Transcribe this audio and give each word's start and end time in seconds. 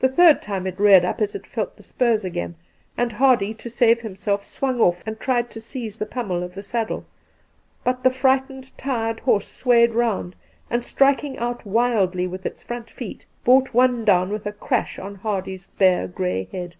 The 0.00 0.10
third 0.10 0.42
time 0.42 0.66
it 0.66 0.78
reared 0.78 1.06
up 1.06 1.22
as 1.22 1.34
it 1.34 1.46
felt 1.46 1.78
the 1.78 1.82
spurs 1.82 2.22
again, 2.22 2.54
and 2.98 3.12
Hardy, 3.12 3.54
to 3.54 3.70
save 3.70 4.02
himself, 4.02 4.44
swung 4.44 4.78
off 4.78 5.02
and 5.06 5.18
tried 5.18 5.48
to 5.52 5.60
seize 5.62 5.96
the 5.96 6.04
pommel 6.04 6.42
of 6.42 6.54
the 6.54 6.60
saddle; 6.62 7.06
but 7.82 8.02
the 8.04 8.10
frightened, 8.10 8.76
tired 8.76 9.20
horse 9.20 9.48
swayed 9.48 9.94
round 9.94 10.36
and, 10.68 10.84
striking 10.84 11.38
out 11.38 11.64
wildly 11.66 12.26
with 12.26 12.42
his 12.42 12.62
front 12.62 12.90
feet, 12.90 13.24
brought 13.42 13.72
one 13.72 14.04
down 14.04 14.28
with 14.32 14.44
a 14.44 14.52
crash 14.52 14.98
on 14.98 15.14
Hardy's 15.14 15.64
bare 15.66 16.06
gray 16.08 16.46
head. 16.52 16.76